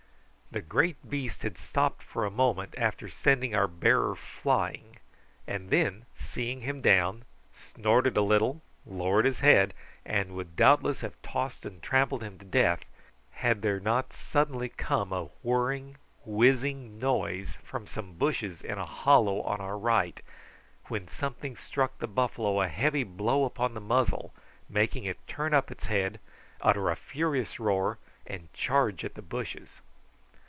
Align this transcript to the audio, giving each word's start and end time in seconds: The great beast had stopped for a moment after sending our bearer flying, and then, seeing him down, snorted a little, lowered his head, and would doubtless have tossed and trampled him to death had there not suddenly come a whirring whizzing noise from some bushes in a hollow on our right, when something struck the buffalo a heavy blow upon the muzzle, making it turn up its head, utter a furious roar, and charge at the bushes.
The 0.53 0.59
great 0.61 1.09
beast 1.09 1.43
had 1.43 1.57
stopped 1.57 2.03
for 2.03 2.25
a 2.25 2.29
moment 2.29 2.75
after 2.77 3.07
sending 3.07 3.55
our 3.55 3.69
bearer 3.69 4.15
flying, 4.17 4.97
and 5.47 5.69
then, 5.69 6.05
seeing 6.17 6.59
him 6.59 6.81
down, 6.81 7.23
snorted 7.53 8.17
a 8.17 8.21
little, 8.21 8.61
lowered 8.85 9.23
his 9.23 9.39
head, 9.39 9.73
and 10.05 10.33
would 10.33 10.57
doubtless 10.57 10.99
have 10.99 11.13
tossed 11.21 11.65
and 11.65 11.81
trampled 11.81 12.21
him 12.21 12.37
to 12.37 12.43
death 12.43 12.83
had 13.31 13.61
there 13.61 13.79
not 13.79 14.11
suddenly 14.11 14.67
come 14.67 15.13
a 15.13 15.29
whirring 15.41 15.95
whizzing 16.25 16.99
noise 16.99 17.57
from 17.63 17.87
some 17.87 18.15
bushes 18.15 18.61
in 18.61 18.77
a 18.77 18.85
hollow 18.85 19.41
on 19.43 19.61
our 19.61 19.77
right, 19.77 20.19
when 20.89 21.07
something 21.07 21.55
struck 21.55 21.97
the 21.99 22.07
buffalo 22.07 22.59
a 22.59 22.67
heavy 22.67 23.05
blow 23.05 23.45
upon 23.45 23.73
the 23.73 23.79
muzzle, 23.79 24.33
making 24.67 25.05
it 25.05 25.25
turn 25.29 25.53
up 25.53 25.71
its 25.71 25.85
head, 25.85 26.19
utter 26.59 26.89
a 26.89 26.97
furious 26.97 27.57
roar, 27.57 27.97
and 28.27 28.51
charge 28.51 29.05
at 29.05 29.13
the 29.15 29.21
bushes. 29.21 29.79